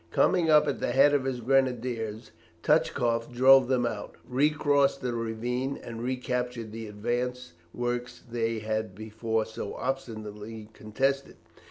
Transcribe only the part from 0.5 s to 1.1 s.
at the